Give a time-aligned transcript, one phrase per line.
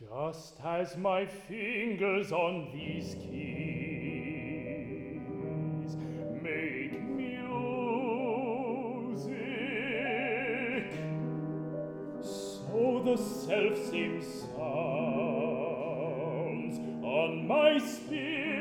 [0.00, 3.54] Just as my fingers on these keys
[6.42, 7.70] make music,
[12.20, 14.58] so the self-same sounds
[17.04, 18.53] on my spirit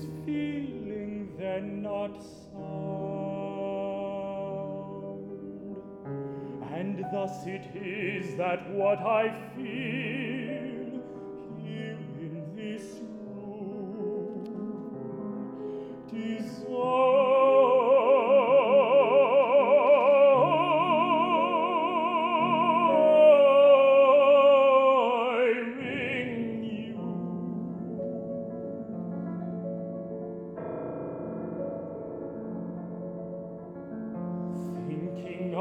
[0.00, 2.60] is feeling then not sound?
[6.72, 10.39] And thus it is that what I feel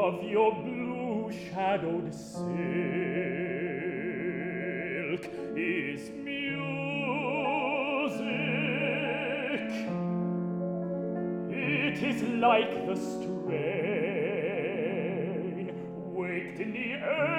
[0.10, 2.44] of your blue-shadowed silk
[5.56, 6.50] is music.
[11.52, 13.36] It is like the strain
[16.12, 17.39] waked in the earth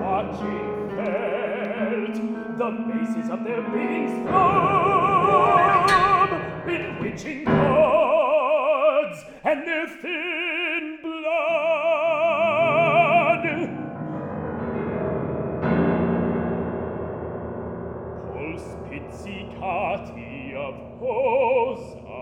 [0.00, 2.16] touching felt
[2.58, 4.12] the bases of their beings
[6.66, 11.40] in bewitching gods and their thin blood.
[18.32, 20.66] Pulspizzicatia
[20.98, 22.20] vosa